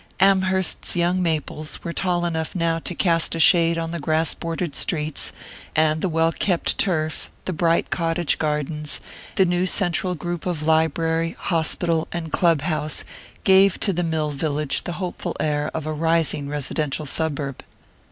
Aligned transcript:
Amherst's 0.19 0.95
young 0.95 1.21
maples 1.21 1.83
were 1.83 1.93
tall 1.93 2.25
enough 2.25 2.55
now 2.55 2.79
to 2.79 2.95
cast 2.95 3.35
a 3.35 3.39
shade 3.39 3.77
on 3.77 3.91
the 3.91 3.99
grass 3.99 4.33
bordered 4.33 4.73
streets; 4.75 5.31
and 5.75 6.01
the 6.01 6.09
well 6.09 6.31
kept 6.31 6.79
turf, 6.79 7.29
the 7.45 7.53
bright 7.53 7.91
cottage 7.91 8.39
gardens, 8.39 8.99
the 9.35 9.45
new 9.45 9.67
central 9.67 10.15
group 10.15 10.47
of 10.47 10.63
library, 10.63 11.35
hospital 11.37 12.07
and 12.11 12.31
club 12.31 12.61
house, 12.61 13.05
gave 13.43 13.79
to 13.81 13.93
the 13.93 14.01
mill 14.01 14.31
village 14.31 14.85
the 14.85 14.93
hopeful 14.93 15.37
air 15.39 15.69
of 15.71 15.85
a 15.85 15.93
"rising" 15.93 16.49
residential 16.49 17.05
suburb. 17.05 17.63